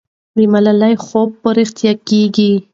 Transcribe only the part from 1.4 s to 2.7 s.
به رښتیا کېږي.